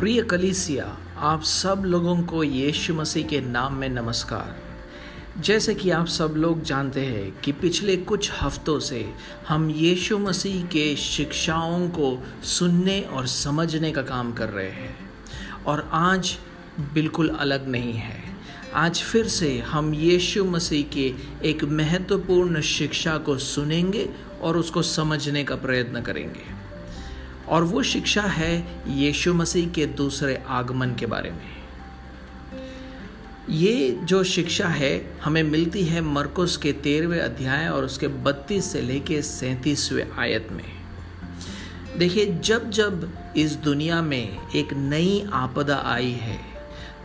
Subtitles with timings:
[0.00, 4.56] प्रिय कलीसिया, आप सब लोगों को यीशु मसीह के नाम में नमस्कार।
[5.40, 9.12] जैसे कि आप सब लोग जानते हैं कि पिछले कुछ हफ्तों से
[9.48, 15.10] हम यीशु मसीह के शिक्षाओं को सुनने और समझने का काम कर रहे हैं।
[15.66, 16.38] और आज
[16.94, 18.22] बिल्कुल अलग नहीं है।
[18.74, 21.14] आज फिर से हम यीशु मसीह के
[21.48, 24.08] एक महत्वपूर्ण शिक्षा को सुनेंगे
[24.40, 26.57] और उसको समझने का प्रयत्न करेंगे।
[27.50, 31.58] और वो शिक्षा है यीशु मसीह के दूसरे आगमन के बारे में।
[33.50, 38.80] ये जो शिक्षा है, हमें मिलती है मरकुस के तेरहवें अध्याय और उसके बत्तीस से
[38.80, 40.64] लेके सैंतीसवें आयत में।
[41.98, 46.40] देखिए, जब जब इस दुनिया में एक नई आपदा आई है,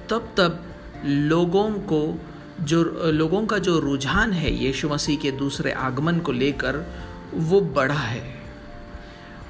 [0.10, 0.64] तब तब
[1.06, 2.20] लोगों को
[2.62, 6.94] जो, लोगों का जो रुझान है यीशु मसीह के दूसरे आगमन को लेकर,
[7.34, 8.43] वो बढ़ा है।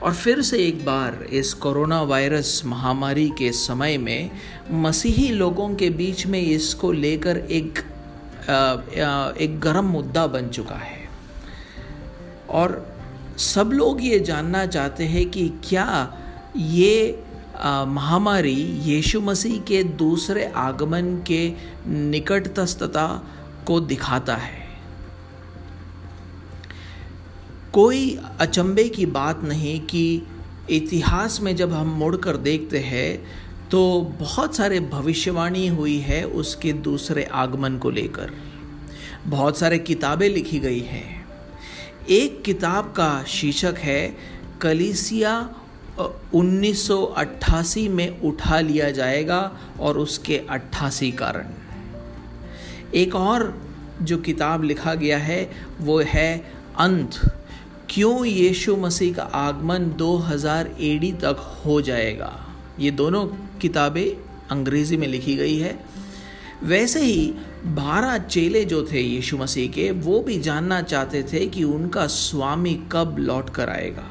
[0.03, 4.31] और फिर से एक बार इस कोरोना वायरस महामारी के समय में
[4.71, 7.79] मसीही लोगों के बीच में इसको लेकर एक
[9.39, 11.07] एक गर्म मुद्दा बन चुका है।
[12.49, 12.95] और
[13.37, 16.17] सब लोग ये जानना चाहते हैं कि क्या
[16.57, 17.23] ये
[17.87, 21.53] महामारी यीशु मसीह के दूसरे आगमन के
[21.87, 23.07] निकटतस्तता
[23.67, 24.62] को दिखाता है।
[27.73, 30.27] कोई अचंभे की बात नहीं कि
[30.69, 33.25] इतिहास में जब हम मुड़कर देखते हैं
[33.69, 38.31] तो बहुत सारे भविष्यवाणी हुई है उसके दूसरे आगमन को लेकर।
[39.27, 41.25] बहुत सारे किताबें लिखी गई हैं।
[42.09, 44.17] एक किताब का शीर्षक है,
[44.61, 45.55] कलीसिया
[46.33, 51.47] 1988 में उठा लिया जाएगा और उसके 88 कारण।
[52.95, 53.61] एक और
[54.01, 57.42] जो किताब लिखा गया है, वो है अंत।
[57.93, 62.31] क्यों यीशु मसीह का आगमन 2000 एडी तक हो जाएगा?
[62.79, 63.25] ये दोनों
[63.61, 64.05] किताबें
[64.51, 65.77] अंग्रेज़ी में लिखी गई है।
[66.63, 67.33] वैसे ही
[67.65, 72.73] बारह चेले जो थे यीशु मसीह के, वो भी जानना चाहते थे कि उनका स्वामी
[72.91, 74.09] कब लौट कर आएगा।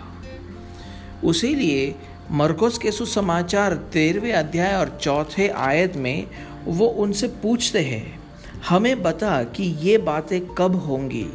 [1.25, 1.95] उसी लिए
[2.31, 6.27] मरकोस के सुसमाचार तेरहवें अध्याय और चौथे आयत में
[6.65, 8.21] वो उनसे पूछते हैं,
[8.69, 11.27] हमें बता कि ये बातें कब होंगी?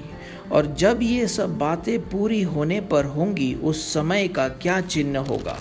[0.52, 5.60] और जब ये सब बातें पूरी होने पर होंगी उस समय का क्या चिन्ह होगा?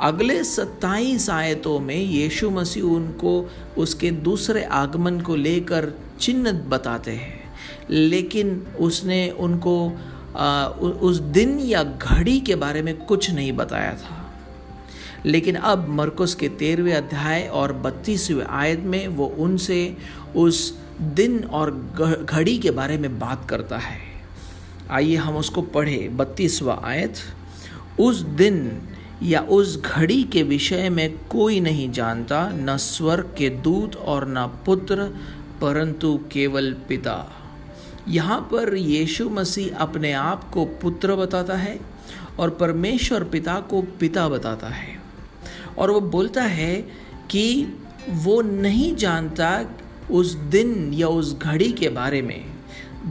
[0.00, 7.52] अगले सत्ताईस आयतों में यीशु मसीह उनको उसके दूसरे आगमन को लेकर चिन्ह बताते हैं।
[7.90, 9.92] लेकिन उसने उनको
[10.36, 14.34] आ, उस दिन या घड़ी के बारे में कुछ नहीं बताया था।
[15.26, 19.96] लेकिन अब मरकुस के तेरहवें अध्याय और बत्तीसवें आयत में वो उनसे
[20.36, 21.70] उस दिन और
[22.30, 23.98] घड़ी के बारे में बात करता है।
[24.90, 27.14] आइए हम उसको पढ़े, बत्तीसवा आयत।
[28.00, 28.82] उस दिन
[29.22, 34.46] या उस घड़ी के विषय में कोई नहीं जानता, न स्वर्ग के दूत और न
[34.66, 34.96] पुत्र,
[35.60, 37.32] परंतु केवल पिता।
[38.08, 41.80] यहाँ पर यीशु मसीह अपने आप को पुत्र बताता है
[42.38, 45.02] और परमेश्वर पिता को पिता बताता है।
[45.78, 46.76] और वो बोलता है
[47.30, 47.66] कि
[48.08, 49.62] वो नहीं जानता
[50.10, 52.44] उस दिन या उस घड़ी के बारे में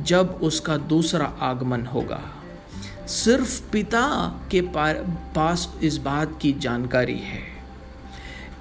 [0.03, 2.21] जब उसका दूसरा आगमन होगा।
[3.07, 7.41] सिर्फ़ पिता के पास इस बात की जानकारी है।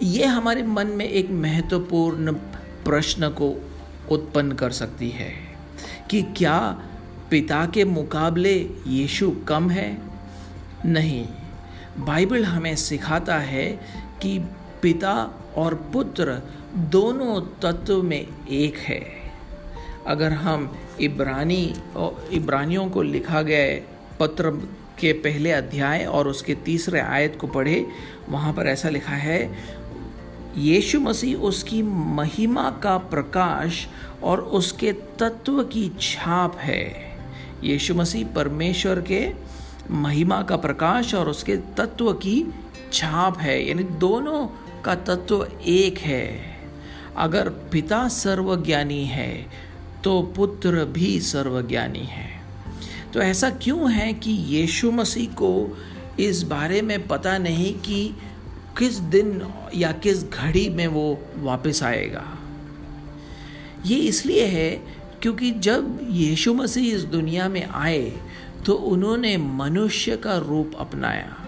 [0.02, 2.32] ये हमारे मन में एक महत्वपूर्ण
[2.84, 3.70] प्रश्न को
[4.10, 5.32] उत्पन्न कर सकती है
[6.10, 6.82] कि क्या
[7.30, 9.98] पिता के मुकाबले यीशु कम है?
[10.86, 11.28] नहीं।
[11.98, 13.80] बाइबल हमें सिखाता है
[14.22, 14.38] कि
[14.82, 16.42] पिता और पुत्र
[16.76, 19.16] दोनों तत्व में एक है।
[20.06, 23.80] अगर हम इब्रानी और इब्रानियों को लिखा गया
[24.20, 24.50] पत्र
[25.00, 27.86] के पहले अध्याय और उसके तीसरे आयत को पढ़े,
[28.28, 29.58] वहाँ पर ऐसा लिखा है,
[30.56, 33.86] यीशु मसीह उसकी महिमा का प्रकाश
[34.22, 37.16] और उसके तत्व की छाप है।
[37.64, 39.32] यीशु मसीह परमेश्वर के
[39.90, 42.54] महिमा का प्रकाश और उसके तत्व की
[42.92, 44.46] छाप है। यानी दोनों
[44.84, 46.55] का तत्व एक है।
[47.18, 49.46] अगर पिता सर्वज्ञानी है
[50.04, 52.28] तो पुत्र भी सर्वज्ञानी है।
[53.14, 55.78] तो ऐसा क्यों है कि यीशु मसीह को
[56.20, 58.14] इस बारे में पता नहीं कि
[58.78, 59.42] किस दिन
[59.74, 62.24] या किस घड़ी में वो वापस आएगा?
[63.86, 64.70] ये इसलिए है
[65.22, 68.12] क्योंकि जब यीशु मसीह इस दुनिया में आए
[68.66, 71.45] तो उन्होंने मनुष्य का रूप अपनाया।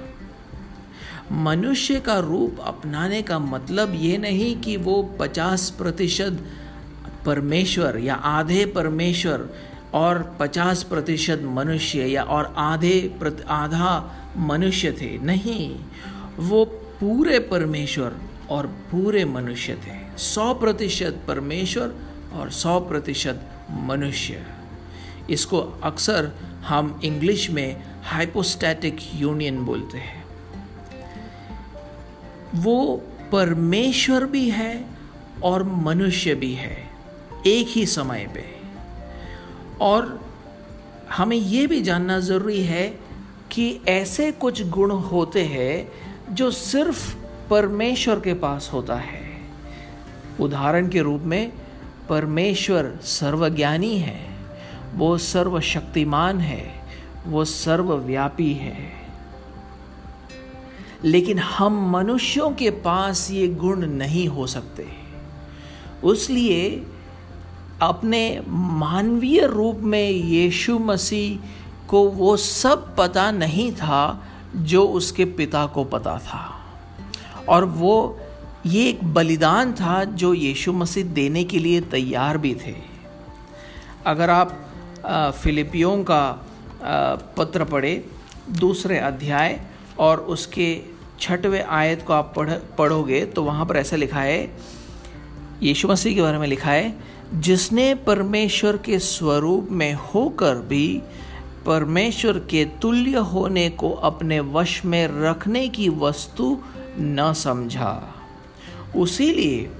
[1.32, 6.46] मनुष्य का रूप अपनाने का मतलब ये नहीं कि वो पचास प्रतिशत
[7.26, 9.48] परमेश्वर या आधे परमेश्वर
[9.94, 13.14] और पचास प्रतिशत मनुष्य या और आधे
[13.48, 15.76] आधा मनुष्य थे। नहीं,
[16.38, 16.64] वो
[17.00, 18.16] पूरे परमेश्वर
[18.50, 21.94] और पूरे मनुष्य थे। सौ प्रतिशत परमेश्वर
[22.32, 24.46] और सौ प्रतिशत मनुष्य।
[25.31, 26.32] इसको अक्सर
[26.66, 30.18] हम इंग्लिश में हाइपोस्टैटिक यूनियन बोलते हैं।
[32.54, 33.02] वो
[33.32, 34.84] परमेश्वर भी है
[35.42, 36.90] और मनुष्य भी है,
[37.46, 38.44] एक ही समय पे।
[39.80, 40.28] और
[41.10, 42.98] हमें ये भी जानना ज़रूरी है
[43.50, 45.92] कि ऐसे कुछ गुण होते हैं
[46.34, 47.16] जो सिर्फ़
[47.50, 49.40] परमेश्वर के पास होता है।
[50.40, 51.52] उदाहरण के रूप में,
[52.08, 54.30] परमेश्वर सर्वज्ञानी है,
[54.94, 56.84] वो सर्वशक्तिमान है,
[57.26, 58.97] वो सर्वव्यापी है।
[61.04, 64.86] लेकिन हम मनुष्यों के पास ये गुण नहीं हो सकते।
[66.04, 66.86] उसलिए
[67.82, 74.24] अपने मानवीय रूप में यीशु मसीह को वो सब पता नहीं था
[74.56, 76.44] जो उसके पिता को पता था।
[77.48, 78.18] और वो
[78.66, 82.74] ये एक बलिदान था जो यीशु मसीह देने के लिए तैयार भी थे।
[84.06, 84.58] अगर आप
[85.42, 86.22] फिलिपियों का
[87.36, 88.04] पत्र पढ़े,
[88.50, 89.60] दूसरे अध्याय
[89.98, 90.80] और उसके
[91.20, 94.50] छठवें आयत को आप पढ़, पढ़ोगे तो वहाँ पर ऐसा लिखा है,
[95.62, 96.94] यीशु मसीह के बारे में लिखा है,
[97.34, 101.02] जिसने परमेश्वर के स्वरूप में होकर भी
[101.66, 106.58] परमेश्वर के तुल्य होने को अपने वश में रखने की वस्तु
[106.98, 108.14] न समझा।
[108.96, 109.70] उसीलिए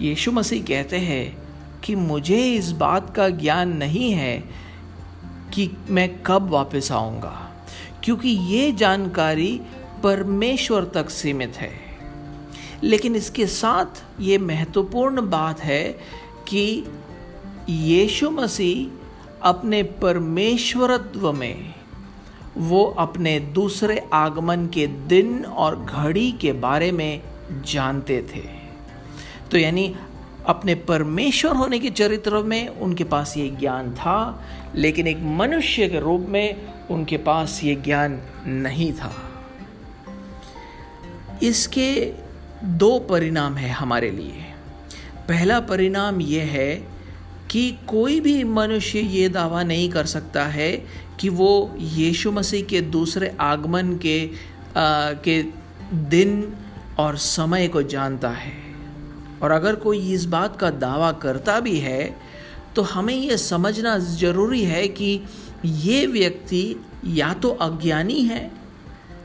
[0.00, 1.36] यीशु मसीह कहते हैं
[1.84, 4.38] कि मुझे इस बात का ज्ञान नहीं है
[5.54, 7.55] कि मैं कब वापस आऊँगा।
[8.06, 9.60] क्योंकि ये जानकारी
[10.02, 11.72] परमेश्वर तक सीमित है।
[12.82, 15.98] लेकिन इसके साथ ये महत्वपूर्ण बात है
[16.48, 16.84] कि
[17.68, 19.06] यीशु मसीह
[19.42, 21.74] अपने परमेश्वरत्व में,
[22.56, 28.44] वो अपने दूसरे आगमन के दिन और घड़ी के बारे में जानते थे।
[29.50, 29.96] तो यानी
[30.46, 34.44] अपने परमेश्वर होने के चरित्र में उनके पास ये ज्ञान था
[34.74, 39.32] लेकिन एक मनुष्य के रूप में उनके पास ये ज्ञान नहीं था।
[41.42, 42.12] इसके
[42.64, 44.44] दो परिणाम है हमारे लिए।
[45.28, 46.88] पहला परिणाम यह है
[47.50, 50.86] कि कोई भी मनुष्य ये दावा नहीं कर सकता है
[51.20, 54.30] कि वो यीशु मसीह के दूसरे आगमन के
[54.76, 55.42] आ, के
[55.94, 56.56] दिन
[56.98, 58.65] और समय को जानता है।
[59.42, 62.16] और अगर कोई इस बात का दावा करता भी है
[62.76, 65.20] तो हमें यह समझना ज़रूरी है कि
[65.64, 68.50] ये व्यक्ति या तो अज्ञानी है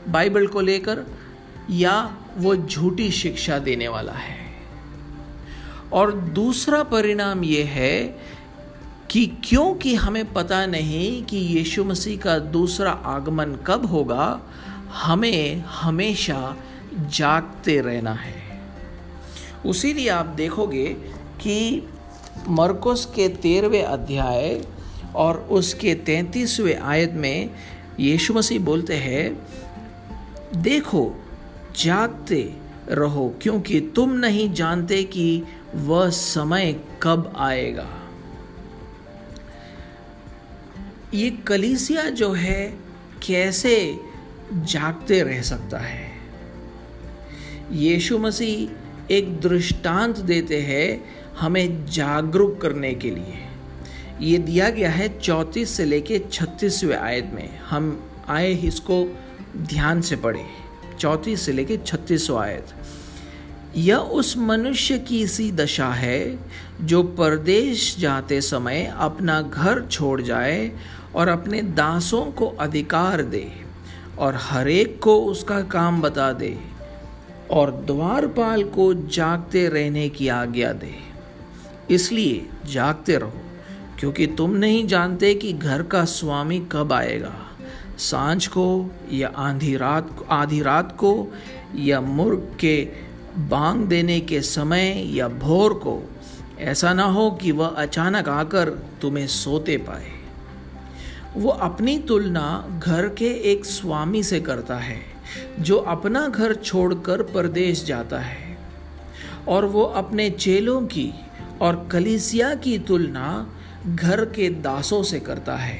[0.08, 1.04] बाइबल को लेकर,
[1.70, 4.36] या वो झूठी शिक्षा देने वाला है।
[5.92, 8.18] और दूसरा परिणाम ये है
[9.10, 14.40] कि क्योंकि हमें पता नहीं कि यीशु मसीह का दूसरा आगमन कब होगा,
[14.94, 16.56] हमें हमेशा
[16.98, 18.41] जागते रहना है।
[19.66, 20.86] उसीलिए आप देखोगे
[21.40, 21.88] कि
[22.48, 24.64] मरकुस के तेरहवें अध्याय
[25.14, 27.50] और उसके तैंतीसवें आयत में
[28.00, 29.46] यीशु मसीह बोलते हैं,
[30.56, 31.14] देखो,
[31.80, 32.54] जागते
[32.88, 35.42] रहो, क्योंकि तुम नहीं जानते कि
[35.74, 37.88] वह समय कब आएगा।
[41.14, 42.78] ये कलीसिया जो है,
[43.26, 43.98] कैसे
[44.52, 46.12] जागते रह सकता है?
[47.72, 51.04] यीशु मसीह एक दृष्टांत देते हैं
[51.38, 53.38] हमें जागरूक करने के लिए।
[54.20, 59.16] ये दिया गया है चौंतीस से लेके छत्तीसवें आयत में। हम आए इसको
[59.56, 60.44] ध्यान से पढ़े।
[60.98, 62.66] चौंतीस से लेके छत्तीसवें आयत।
[63.76, 66.38] यह उस मनुष्य की सी दशा है
[66.80, 70.72] जो परदेश जाते समय अपना घर छोड़ जाए
[71.14, 73.52] और अपने दासों को अधिकार दे
[74.18, 76.58] और हरेक को उसका काम बता दे।
[77.52, 80.94] और द्वारपाल को जागते रहने की आज्ञा दे।
[81.90, 83.32] इसलिए जागते रहो,
[84.00, 87.34] क्योंकि तुम नहीं जानते कि घर का स्वामी कब आएगा।
[87.98, 91.28] साँझ को या आधी रात आधी रात को,
[91.76, 92.88] या मुर्ग के
[93.38, 96.10] बांग देने के समय या भोर को।
[96.58, 98.68] ऐसा ना हो कि वह अचानक आकर
[99.02, 100.10] तुम्हें सोते पाए।
[101.36, 105.11] वो अपनी तुलना घर के एक स्वामी से करता है।
[105.60, 108.58] जो अपना घर छोड़कर परदेश जाता है।
[109.48, 111.12] और वो अपने चेलों की
[111.60, 113.54] और कलिसिया की तुलना
[113.86, 115.78] घर के दासों से करता है।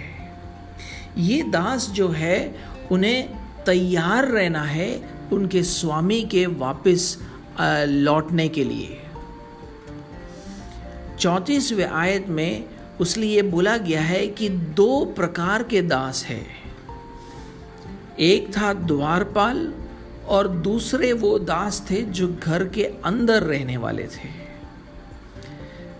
[1.18, 2.54] ये दास जो है,
[2.90, 3.28] उन्हें
[3.66, 7.18] तैयार रहना है उनके स्वामी के वापस
[7.86, 8.98] लौटने के लिए।
[11.18, 12.64] चौंतीसवें आयत में
[13.00, 16.61] उसलिए बोला गया है कि दो प्रकार के दास है।
[18.20, 19.72] एक था द्वारपाल
[20.28, 24.28] और दूसरे वो दास थे जो घर के अंदर रहने वाले थे।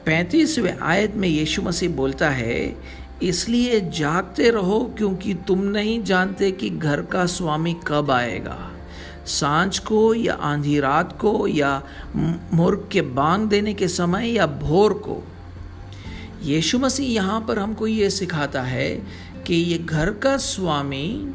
[0.07, 2.77] पैंतीसवें आयत में यीशु मसीह बोलता है,
[3.23, 8.59] इसलिए जागते रहो क्योंकि तुम नहीं जानते कि घर का स्वामी कब आएगा।
[9.27, 11.83] साँझ को या आंधी रात को या
[12.17, 15.23] मुर्ग के बांग देने के समय या भोर को।
[16.43, 18.91] यीशु मसीह यहाँ पर हमको ये सिखाता है
[19.47, 21.35] कि ये घर का स्वामी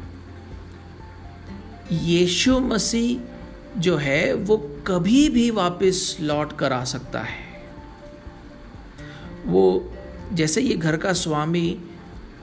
[1.92, 3.38] यीशु मसीह
[3.80, 7.48] जो है, वो कभी भी वापस लौट कर आ सकता है।
[9.46, 9.92] वो
[10.32, 11.80] जैसे ये घर का स्वामी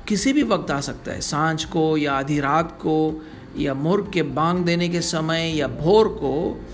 [0.08, 3.26] किसी भी वक्त आ सकता है। साँझ को या आधी रात को,
[3.58, 6.66] या मुर्ग के बांग देने के समय, या भोर को।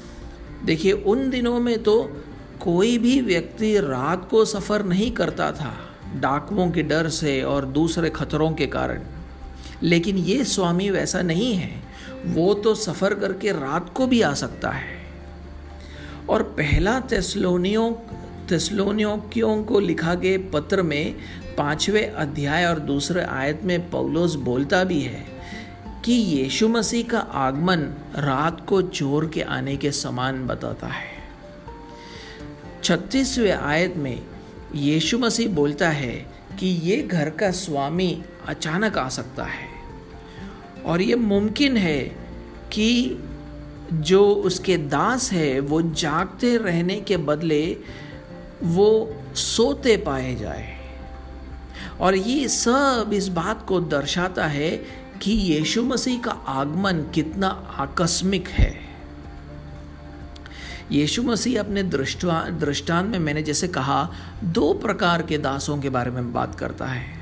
[0.65, 2.23] देखिए, उन दिनों में तो
[2.61, 5.77] कोई भी व्यक्ति रात को सफ़र नहीं करता था,
[6.15, 9.01] डाकुओं के डर से और दूसरे खतरों के कारण।
[9.83, 11.90] लेकिन ये स्वामी वैसा नहीं है।
[12.25, 15.01] वो तो सफ़र करके रात को भी आ सकता है।
[16.29, 17.93] और पहला तेस्लोनियों
[18.49, 21.15] तेस्लोनियों को लिखा गए पत्र में
[21.57, 25.25] पाँचवें अध्याय और दूसरे आयत में पौलोस बोलता भी है
[26.05, 27.79] कि यीशु मसीह का आगमन
[28.15, 31.11] रात को चोर के आने के समान बताता है।
[32.83, 34.21] छत्तीसवें आयत में
[34.75, 39.70] यीशु मसीह बोलता है कि ये घर का स्वामी अचानक आ सकता है।
[40.85, 41.99] और ये मुमकिन है
[42.73, 43.17] कि
[43.93, 47.77] जो उसके दास है, वो जागते रहने के बदले
[48.63, 50.77] वो सोते पाए जाए।
[52.01, 54.69] और ये सब इस बात को दर्शाता है
[55.21, 57.47] कि यीशु मसीह का आगमन कितना
[57.77, 58.79] आकस्मिक है।
[60.91, 66.11] यीशु मसीह अपने दृष्टा, दृष्टांत में मैंने जैसे कहा, दो प्रकार के दासों के बारे
[66.11, 67.21] में बात करता है।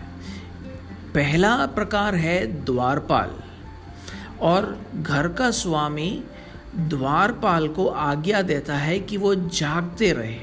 [1.13, 3.48] पहला प्रकार है द्वारपाल।
[4.41, 6.23] और घर का स्वामी
[6.75, 10.37] द्वारपाल को आज्ञा देता है कि वो जागते रहे।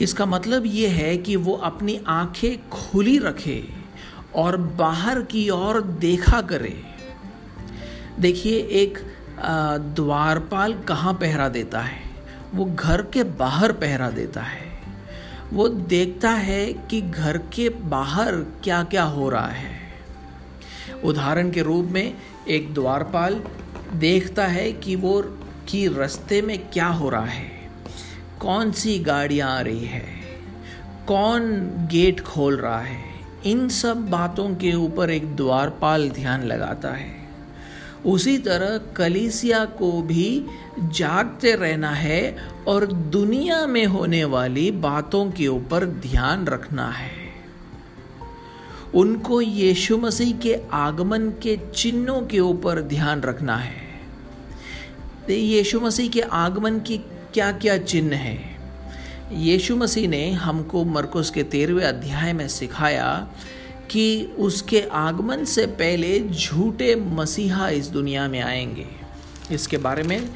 [0.00, 3.62] इसका मतलब ये है कि वो अपनी आँखें खुली रखे
[4.34, 6.82] और बाहर की ओर देखा करे।
[8.20, 8.98] देखिए, एक
[9.96, 12.00] द्वारपाल कहाँ पहरा देता है?
[12.54, 14.66] वो घर के बाहर पहरा देता है।
[15.52, 19.77] वो देखता है कि घर के बाहर क्या क्या हो रहा है।
[21.04, 22.14] उदाहरण के रूप में
[22.48, 23.44] एक द्वारपाल
[23.94, 25.22] देखता है कि वो
[25.68, 27.50] कि रास्ते में क्या हो रहा है।
[28.40, 30.04] कौन सी गाड़ियाँ आ रही है?
[31.06, 33.04] कौन गेट खोल रहा है?
[33.46, 37.28] इन सब बातों के ऊपर एक द्वारपाल ध्यान लगाता है।
[38.06, 40.44] उसी तरह कलीसिया को भी
[40.78, 42.36] जागते रहना है
[42.68, 47.27] और दुनिया में होने वाली बातों के ऊपर ध्यान रखना है।
[48.94, 53.88] उनको यीशु मसीह के आगमन के चिन्हों के ऊपर ध्यान रखना है।
[55.30, 56.98] यीशु मसीह के आगमन की
[57.34, 58.56] क्या क्या चिन्ह है?
[59.32, 63.28] यीशु मसीह ने हमको मरकुस के तेरहवें अध्याय में सिखाया
[63.90, 68.86] कि उसके आगमन से पहले झूठे मसीहा इस दुनिया में आएँगे।
[69.52, 70.28] इसके बारे में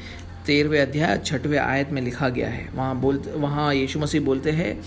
[0.45, 4.81] तेरहवें अध्याय छठवें आयत में लिखा गया है। वहाँ बोलते वहाँ यीशु मसीह बोलते हैं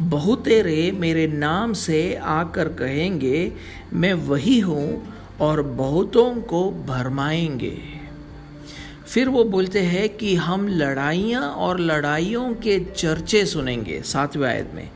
[0.00, 3.52] बहुतेरे मेरे नाम से आकर कहेंगे,
[3.92, 7.78] मैं वही हूँ और बहुतों को भरमाएँगे।
[9.06, 14.90] फिर वो बोलते हैं कि हम लड़ाइयाँ और लड़ाइयों के चर्चे सुनेंगे, सातवें आयत में।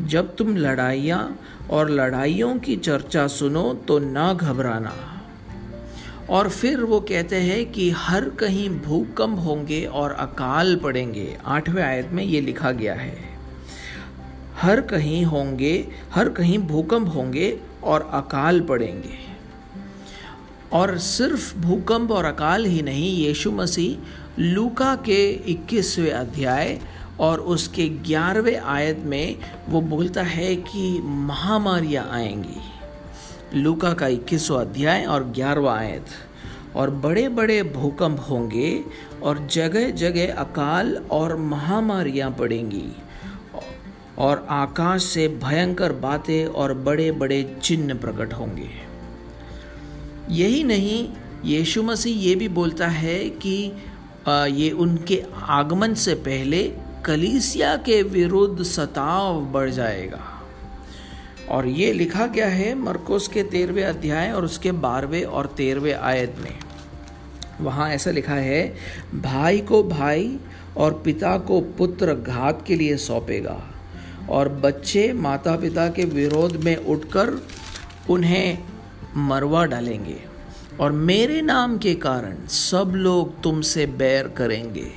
[0.00, 5.22] जब तुम लड़ाइयाँ और लड़ाइयों की चर्चा सुनो तो ना घबराना।
[6.30, 12.08] और फिर वो कहते हैं कि हर कहीं भूकंप होंगे और अकाल पड़ेंगे। आठवें आयत
[12.12, 13.35] में ये लिखा गया है।
[14.62, 19.26] हर कहीं होंगे, हर कहीं भूकंप होंगे और अकाल पड़ेंगे।
[20.72, 23.96] और सिर्फ़ भूकंप और अकाल ही नहीं, यीशु मसीह
[24.38, 26.80] लूका के 21वें अध्याय
[27.20, 29.36] और उसके ग्यारहवें आयत में
[29.68, 32.60] वो बोलता है कि महामारियाँ आएँगी।
[33.54, 36.06] लूका का इक्कीसवा अध्याय और ग्यारहवा आयत।
[36.76, 38.84] और बड़े बड़े भूकंप होंगे
[39.22, 42.88] और जगह जगह अकाल और महामारियाँ पड़ेंगी।
[44.18, 48.68] और आकाश से भयंकर बातें और बड़े बड़े चिन्ह प्रकट होंगे।
[50.30, 51.08] यही नहीं,
[51.44, 53.72] यीशु मसीह ये भी बोलता है कि
[54.28, 56.62] ये उनके आगमन से पहले
[57.04, 60.24] कलीसिया के विरुद्ध सताव बढ़ जाएगा।
[61.50, 66.36] और ये लिखा गया है मरकोस के तेरहवें अध्याय और उसके बारहवें और तेरहवें आयत
[66.38, 66.58] में।
[67.60, 68.74] वहाँ ऐसा लिखा है,
[69.14, 70.38] भाई को भाई
[70.76, 73.62] और पिता को पुत्र घात के लिए सौंपेगा।
[74.30, 77.42] और बच्चे माता पिता के विरोध में उठकर
[78.10, 78.58] उन्हें
[79.16, 80.18] मरवा डालेंगे।
[80.80, 84.90] और मेरे नाम के कारण सब लोग तुमसे बैर करेंगे,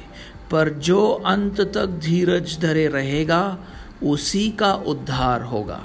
[0.52, 3.58] पर जो अंत तक धीरज धरे रहेगा,
[4.04, 5.82] उसी का उद्धार होगा।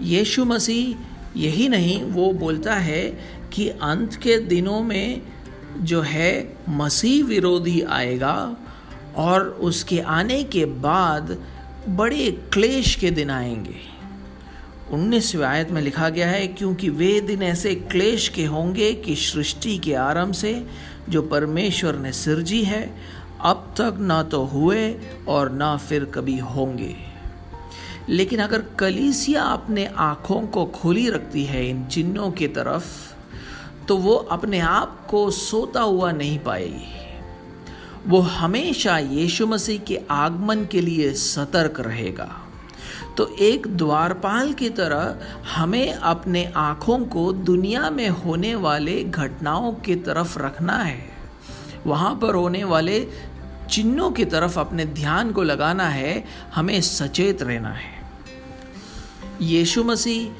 [0.00, 3.02] यीशु मसीह यही नहीं, वो बोलता है
[3.52, 5.22] कि अंत के दिनों में
[5.78, 8.56] जो है, मसीह विरोधी आएगा
[9.16, 11.36] और उसके आने के बाद
[11.88, 13.92] बड़े क्लेश के दिन आएँगे।
[14.90, 19.78] उन्नीसवें आयत में लिखा गया है, क्योंकि वे दिन ऐसे क्लेश के होंगे कि सृष्टि
[19.78, 20.66] के आरंभ से
[21.08, 22.94] जो परमेश्वर ने सिरजी है,
[23.40, 24.98] अब तक ना तो हुए
[25.28, 26.96] और ना फिर कभी होंगे।
[28.08, 32.86] लेकिन अगर कलीसिया अपने आँखों को खोली रखती है इन चिन्हों की तरफ़
[33.88, 37.01] तो वो अपने आप को सोता हुआ नहीं पाएगी।
[38.06, 42.38] वो हमेशा यीशु मसीह के आगमन के लिए सतर्क रहेगा।
[43.16, 45.16] तो एक द्वारपाल की तरह
[45.54, 51.08] हमें अपने आँखों को दुनिया में होने वाले घटनाओं की तरफ़ रखना है।
[51.86, 53.08] वहाँ पर होने वाले
[53.70, 58.02] चिन्हों की तरफ़ अपने ध्यान को लगाना है, हमें सचेत रहना है।
[59.40, 60.30] यीशु मसीह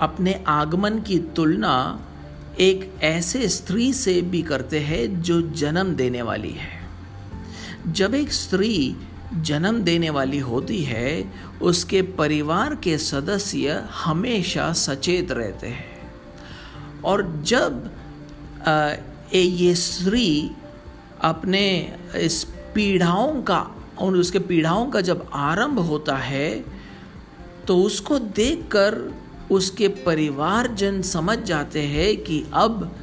[0.00, 2.00] अपने आगमन की तुलना
[2.60, 6.75] एक ऐसे स्त्री से भी करते हैं जो जन्म देने वाली है।
[7.88, 8.96] जब एक स्त्री
[9.34, 17.90] जन्म देने वाली होती है, उसके परिवार के सदस्य हमेशा सचेत रहते हैं। और जब
[19.34, 20.50] ये स्त्री
[21.20, 21.66] अपने
[22.16, 22.42] इस
[22.74, 23.58] पीढ़ाओं का
[23.98, 26.64] और उसके पीढ़ाओं का जब आरंभ होता है
[27.66, 28.98] तो उसको देखकर
[29.50, 32.96] उसके परिवारजन समझ जाते हैं कि अब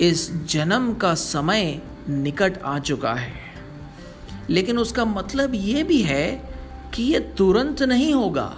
[0.00, 3.43] इस जन्म का समय निकट आ चुका है।
[4.50, 6.30] लेकिन उसका मतलब ये भी है
[6.94, 8.52] कि ये तुरंत नहीं होगा,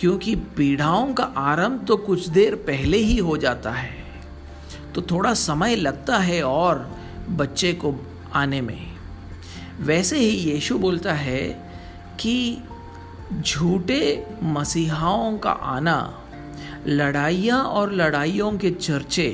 [0.00, 3.94] क्योंकि पीढ़ाओं का आरंभ तो कुछ देर पहले ही हो जाता है।
[4.94, 6.88] तो थोड़ा समय लगता है और
[7.30, 7.94] बच्चे को
[8.34, 8.78] आने में।
[9.80, 11.42] वैसे ही यीशु बोलता है
[12.20, 12.58] कि
[13.34, 15.98] झूठे मसीहाओं का आना,
[16.86, 19.28] लड़ाइयाँ और लड़ाइयों के चर्चे,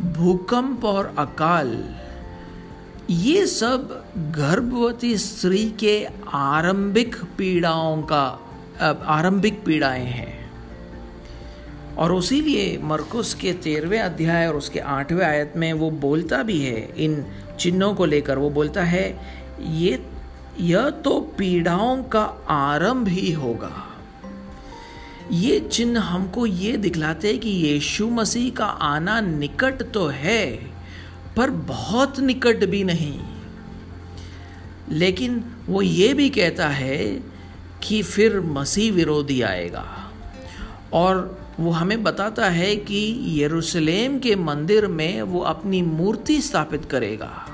[0.00, 1.72] भूकंप और अकाल
[3.10, 8.40] ये सब गर्भवती स्त्री के आरंभिक पीड़ाओं का
[9.06, 10.50] आरंभिक पीड़ाएँ हैं।
[11.96, 17.04] और उसीलिए मरकुस के तेरहवें अध्याय और उसके आठवें आयत में वो बोलता भी है,
[17.04, 17.24] इन
[17.60, 19.20] चिन्हों को लेकर वो बोलता है,
[19.60, 20.06] ये,
[20.60, 23.86] यह तो पीड़ाओं का आरंभ ही होगा।
[25.32, 30.79] ये चिन्ह हमको ये दिखलाते हैं कि यीशु मसीह का आना निकट तो है
[31.36, 33.20] पर बहुत निकट भी नहीं।
[34.90, 37.20] लेकिन वो ये भी कहता है
[37.82, 40.12] कि फिर मसीह विरोधी आएगा।
[40.92, 47.46] और वो हमें बताता है कि यरूशलेम के मंदिर में वो अपनी मूर्ति स्थापित करेगा।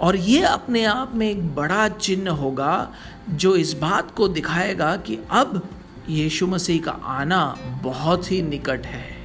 [0.00, 2.92] और ये अपने आप में एक बड़ा चिन्ह होगा,
[3.30, 5.68] जो इस बात को दिखाएगा कि अब
[6.08, 9.16] यीशु मसीह का आना बहुत ही निकट है।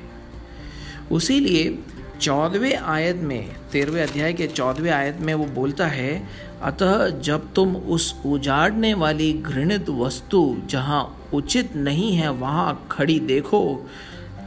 [1.11, 1.79] उसीलिए
[2.21, 6.27] चौदहवें आयत में, तेरहवें अध्याय के चौदहवें आयत में वो बोलता है,
[6.61, 13.89] अतः जब तुम उस उजाड़ने वाली घृणित वस्तु जहाँ उचित नहीं है वहाँ खड़ी देखो,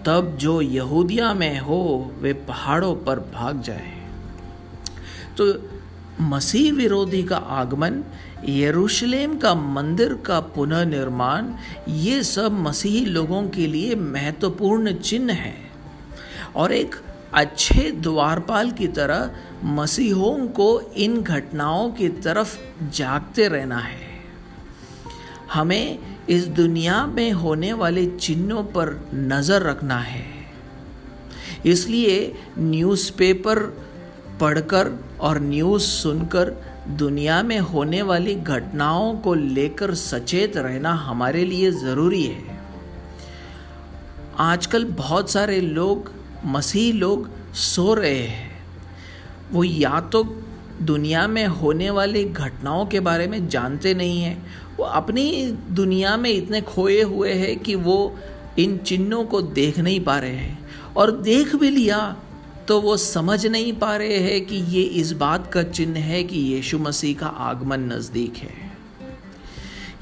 [0.07, 3.93] तब जो यहूदिया में हो, वे पहाड़ों पर भाग जाए।
[5.37, 5.69] तो
[6.21, 8.05] मसीह विरोधी का आगमन,
[8.49, 11.53] यरूशलेम का मंदिर का पुनर्निर्माण,
[11.89, 15.55] ये सब मसीही लोगों के लिए महत्वपूर्ण चिन्ह है।
[16.57, 16.95] और एक
[17.35, 19.31] अच्छे द्वारपाल की तरह
[19.65, 22.57] मसीहों को इन घटनाओं की तरफ़
[22.91, 24.09] जागते रहना है।
[25.53, 30.25] हमें इस दुनिया में होने वाले चिन्हों पर नज़र रखना है।
[31.67, 33.59] इसलिए न्यूज़पेपर
[34.41, 34.91] पढ़कर
[35.21, 36.53] और न्यूज़ सुनकर
[36.89, 42.59] दुनिया में होने वाली घटनाओं को लेकर सचेत रहना हमारे लिए ज़रूरी है।
[44.39, 46.13] आजकल बहुत सारे लोग
[46.45, 48.51] मसीह लोग सो रहे हैं।
[49.53, 50.23] वो या तो
[50.83, 56.31] दुनिया में होने वाली घटनाओं के बारे में जानते नहीं हैं। वो अपनी दुनिया में
[56.31, 58.19] इतने खोए हुए हैं कि वो
[58.59, 60.59] इन चिन्हों को देख नहीं पा रहे हैं।
[60.97, 62.17] और देख भी लिया
[62.69, 66.39] तो वो समझ नहीं पा रहे हैं कि ये इस बात का चिन्ह है कि
[66.39, 68.71] यीशु मसीह का आगमन नज़दीक है।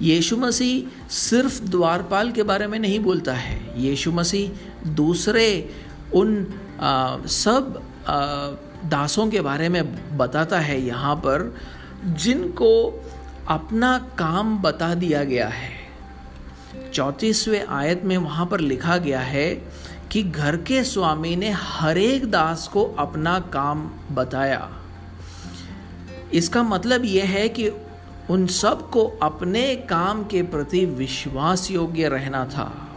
[0.02, 5.48] यीशु मसीह सिर्फ़ द्वारपाल के बारे में नहीं बोलता है। यीशु मसीह दूसरे
[6.14, 6.46] उन
[6.80, 8.18] आ, सब आ,
[8.88, 11.56] दासों के बारे में बताता है यहाँ पर
[12.04, 13.02] जिनको
[13.48, 15.70] अपना काम बता दिया गया है।
[16.94, 19.54] चौंतीसवें आयत में वहाँ पर लिखा गया है
[20.12, 24.70] कि घर के स्वामी ने हर एक दास को अपना काम बताया।
[26.32, 27.68] इसका मतलब यह है कि
[28.30, 32.88] उन सबको अपने काम के प्रति विश्वास योग्य रहना था।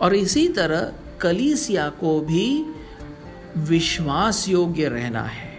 [0.00, 2.46] और इसी तरह कलीसिया को भी
[3.68, 5.50] विश्वास योग्य रहना है।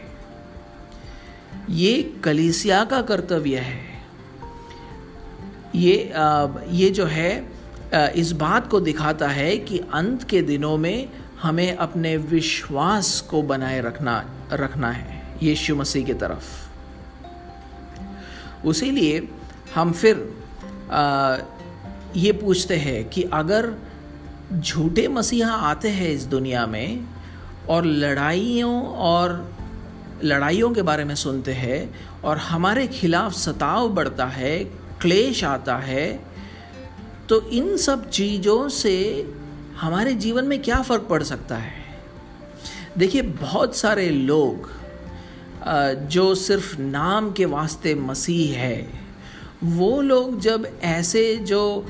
[1.70, 3.82] ये कलीसिया का कर्तव्य है।
[5.76, 6.14] ये
[6.72, 7.32] ये जो है
[7.94, 11.10] इस बात को दिखाता है कि अंत के दिनों में
[11.42, 14.18] हमें अपने विश्वास को बनाए रखना
[14.54, 16.48] रखना है यीशु मसीह की तरफ़।
[18.66, 19.28] उसी लिए
[19.76, 20.16] हम फिर
[20.92, 21.38] आ,
[22.16, 23.74] ये पूछते हैं कि अगर
[24.52, 27.06] झूठे मसीहा आते हैं इस दुनिया में
[27.70, 29.54] और लड़ाइयों और
[30.24, 34.64] लड़ाइयों के बारे में सुनते हैं और हमारे खिलाफ सताव बढ़ता है,
[35.02, 36.34] क्लेश आता है
[37.30, 38.96] तो इन सब चीज़ों से
[39.78, 41.74] हमारे जीवन में क्या फ़र्क पड़ सकता है?
[42.98, 44.70] देखिए, बहुत सारे लोग
[46.08, 48.88] जो सिर्फ़ नाम के वास्ते मसीह है,
[49.64, 51.86] वो लोग जब ऐसे जो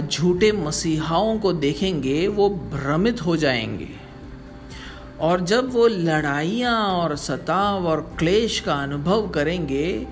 [0.00, 3.88] झूठे मसीहाओं को देखेंगे, वो भ्रमित हो जाएँगे।
[5.20, 10.06] और जब वो लड़ाइयाँ और सताव और क्लेश का अनुभव करेंगे,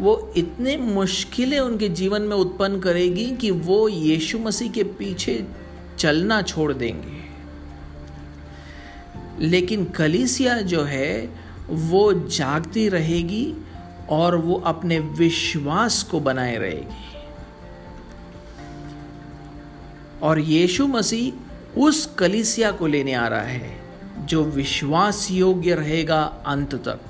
[0.00, 5.44] वो इतने मुश्किलें उनके जीवन में उत्पन्न करेगी कि वो यीशु मसीह के पीछे
[5.98, 7.22] चलना छोड़ देंगे।
[9.46, 11.30] लेकिन कलीसिया जो है,
[11.68, 13.54] वो जागती रहेगी
[14.08, 17.11] और वो अपने विश्वास को बनाए रहेगी।
[20.22, 23.80] और यीशु मसीह उस कलिसिया को लेने आ रहा है,
[24.18, 27.00] जो विश्वास योग्य रहेगा अंत तक।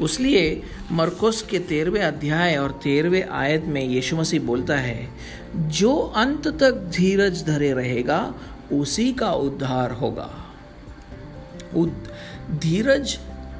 [0.00, 5.08] उसलिए मरकोस के तेरहवें अध्याय और तेरहवें आयत में यीशु मसीह बोलता है,
[5.56, 8.34] जो अंत तक धीरज धरे रहेगा,
[8.72, 10.30] उसी का उद्धार होगा।
[12.50, 13.18] धीरज?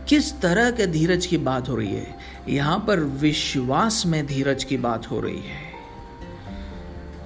[0.08, 2.18] किस तरह के धीरज की बात हो रही है?
[2.48, 5.72] यहाँ पर विश्वास में धीरज की बात हो रही है।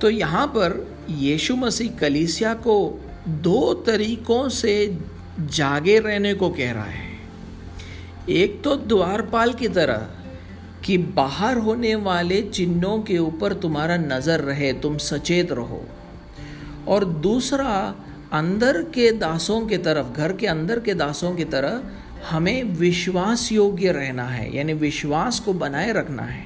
[0.00, 4.98] तो यहाँ पर यीशु मसीह कलीसिया को दो तरीकों से
[5.40, 7.06] जागे रहने को कह रहा है।
[8.28, 10.08] एक तो द्वारपाल की तरह
[10.84, 15.88] कि बाहर होने वाले चिन्हों के ऊपर तुम्हारा नज़र रहे, तुम सचेत रहो।
[16.88, 17.94] और दूसरा,
[18.32, 21.82] अंदर के दासों के तरफ़, घर के अंदर के दासों की तरह
[22.30, 26.44] हमें विश्वास योग्य रहना है, यानी विश्वास को बनाए रखना है।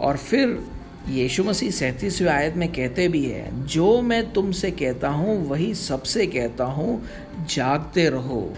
[0.00, 0.66] और फिर
[1.08, 6.26] यीशु मसीह सैंतीसवें आयत में कहते भी है, जो मैं तुमसे कहता हूँ, वही सबसे
[6.26, 7.02] कहता हूँ,
[7.46, 8.54] जागते रहो।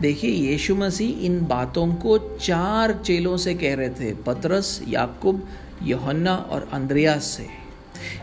[0.00, 5.48] देखिए, यीशु मसीह इन बातों को चार चेलों से कह रहे थे, पतरस, याकूब,
[5.82, 7.46] योहन्ना और अंद्रयास से।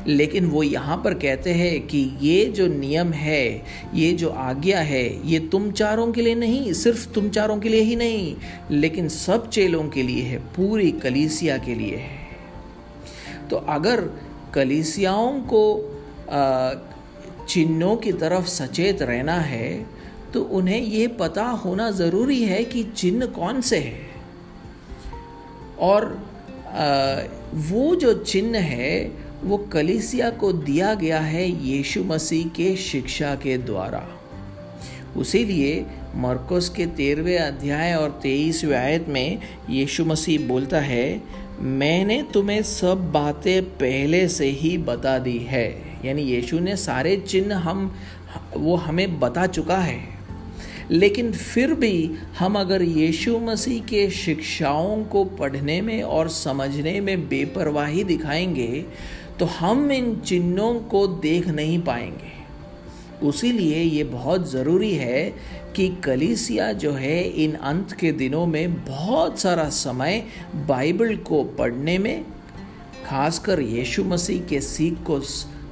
[0.07, 5.29] लेकिन वो यहाँ पर कहते हैं कि ये जो नियम है, ये जो आज्ञा है,
[5.29, 8.35] ये तुम चारों के लिए नहीं, सिर्फ़ तुम चारों के लिए ही नहीं,
[8.71, 12.26] लेकिन सब चेलों के लिए है, पूरी कलीसिया के लिए है।
[13.49, 14.01] तो अगर
[14.53, 15.63] कलीसियाओं को
[17.49, 19.85] चिन्हों की तरफ़ सचेत रहना है
[20.33, 24.09] तो उन्हें ये पता होना ज़रूरी है कि चिन्ह कौन से हैं।
[25.79, 26.05] और
[27.69, 29.11] वो जो चिन्ह है,
[29.43, 34.07] वो कलिसिया को दिया गया है यीशु मसीह के शिक्षा के द्वारा।
[35.17, 41.05] उसी लिए मरकोस के तेरहवें अध्याय और तेईसवें आयत में यीशु मसीह बोलता है
[41.59, 47.55] मैंने तुम्हें सब बातें पहले से ही बता दी है। यानी यीशु ने सारे चिन्ह
[47.55, 47.95] हम,
[48.57, 49.99] वो हमें बता चुका है।
[50.91, 57.27] लेकिन फिर भी हम अगर यीशु मसीह के शिक्षाओं को पढ़ने में और समझने में
[57.29, 58.85] बेपरवाही दिखाएँगे
[59.39, 62.37] तो हम इन चिन्हों को देख नहीं पाएँगे।
[63.27, 65.33] उसीलिए ये बहुत ज़रूरी है
[65.77, 70.23] कि कलीसिया जो है, इन अंत के दिनों में बहुत सारा समय
[70.67, 72.25] बाइबल को पढ़ने में,
[73.05, 75.19] खासकर यीशु मसीह के सीख को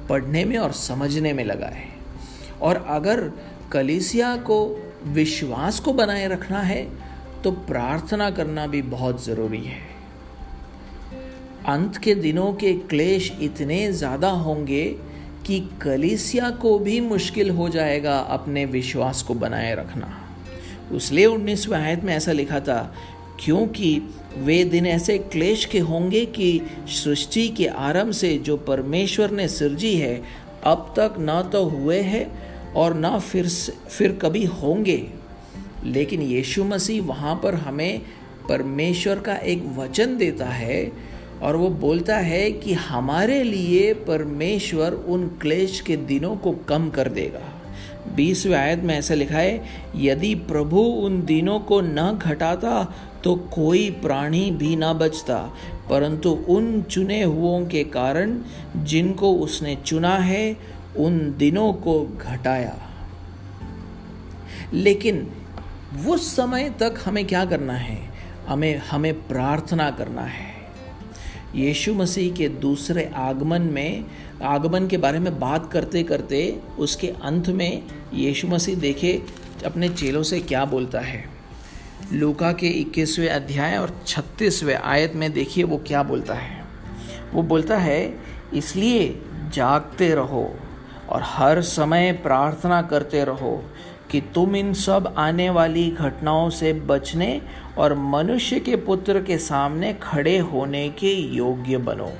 [0.08, 1.88] पढ़ने में और समझने में लगा है।
[2.62, 3.20] और अगर
[3.72, 4.58] कलीसिया को
[5.06, 6.86] विश्वास को बनाए रखना है
[7.44, 9.80] तो प्रार्थना करना भी बहुत ज़रूरी है।
[11.66, 14.84] अंत के दिनों के क्लेश इतने ज़्यादा होंगे
[15.46, 20.22] कि कलिसिया को भी मुश्किल हो जाएगा अपने विश्वास को बनाए रखना।
[20.92, 22.94] उसलिए उन्नीसवें आयत में ऐसा लिखा था,
[23.44, 24.02] क्योंकि
[24.36, 29.94] वे दिन ऐसे क्लेश के होंगे कि सृष्टि के आरंभ से जो परमेश्वर ने सृजी
[29.96, 30.22] है,
[30.64, 33.48] अब तक न तो हुए हैं और ना फिर
[33.88, 35.06] फिर कभी होंगे।
[35.84, 38.02] लेकिन यीशु मसीह वहाँ पर हमें
[38.48, 40.92] परमेश्वर का एक वचन देता है
[41.42, 47.08] और वो बोलता है कि हमारे लिए परमेश्वर उन क्लेश के दिनों को कम कर
[47.08, 47.52] देगा।
[48.14, 49.64] बीसवें आयत में ऐसा लिखा है,
[49.96, 52.94] यदि प्रभु उन दिनों को न घटाता
[53.24, 55.56] तो कोई प्राणी भी न बचता।
[55.90, 58.38] परंतु उन चुने हुओं के कारण,
[58.76, 60.56] जिनको उसने चुना है,
[60.96, 62.78] उन दिनों को घटाया।
[64.72, 65.30] लेकिन
[66.08, 67.98] उस समय तक हमें क्या करना है?
[68.48, 70.55] हमें हमें प्रार्थना करना है।
[71.56, 74.04] यीशु मसीह के दूसरे आगमन में,
[74.42, 77.82] आगमन के बारे में बात करते करते उसके अंत में
[78.14, 79.12] यीशु मसीह देखे
[79.66, 81.24] अपने चेलों से क्या बोलता है।
[82.12, 86.64] लूका के 21वें अध्याय और 36वें आयत में देखिए वो क्या बोलता है।
[87.32, 88.14] वो बोलता है,
[88.54, 89.08] इसलिए
[89.54, 90.48] जागते रहो
[91.08, 93.56] और हर समय प्रार्थना करते रहो
[94.10, 97.40] कि तुम इन सब आने वाली घटनाओं से बचने
[97.78, 102.12] और मनुष्य के पुत्र के सामने खड़े होने के योग्य बनो।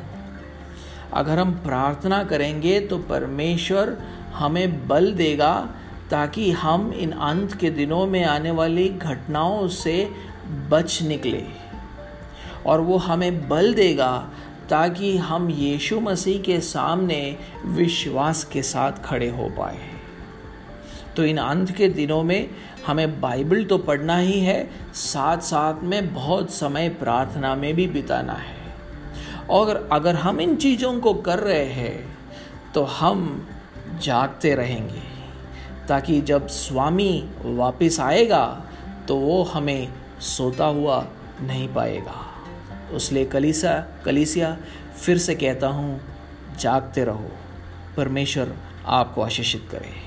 [1.12, 3.96] अगर हम प्रार्थना करेंगे तो परमेश्वर
[4.34, 5.70] हमें बल देगा
[6.10, 10.10] ताकि हम इन अंत के दिनों में आने वाली घटनाओं से
[10.70, 11.44] बच निकले।
[12.66, 14.28] और वो हमें बल देगा
[14.70, 19.95] ताकि हम यीशु मसीह के सामने विश्वास के साथ खड़े हो पाए।
[21.16, 22.50] तो इन अंत के दिनों में
[22.86, 24.58] हमें बाइबल तो पढ़ना ही है
[24.94, 28.54] साथ साथ में बहुत समय प्रार्थना में भी बिताना है।
[29.50, 32.16] और अगर हम इन चीज़ों को कर रहे हैं
[32.74, 33.48] तो हम
[34.02, 35.02] जागते रहेंगे,
[35.88, 38.44] ताकि जब स्वामी वापस आएगा
[39.08, 39.88] तो वो हमें
[40.20, 41.06] सोता हुआ
[41.42, 42.24] नहीं पाएगा।
[42.94, 43.72] उसलिए कलीसा,
[44.04, 44.56] कलीसिया,
[44.96, 46.00] फिर से कहता हूँ,
[46.60, 47.30] जागते रहो,
[47.96, 50.05] परमेश्वर आपको आशीषित करे।